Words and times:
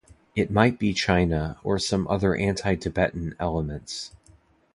It 0.35 0.49
might 0.49 0.79
be 0.79 0.93
China 0.95 1.59
or 1.63 1.77
some 1.77 2.07
other 2.07 2.35
anti-Tibetan 2.35 3.35
elements. 3.39 4.09